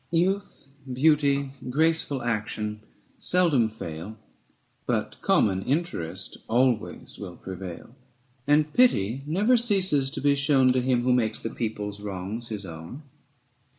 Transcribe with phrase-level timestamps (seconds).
[0.09, 2.81] Youth, beauty, graceful action
[3.19, 4.17] seldom fail,
[4.87, 7.93] But common interest always will prevail;
[8.47, 12.47] And pity never ceases to be shown 725 To him who makes the people's wrongs
[12.47, 13.03] his own.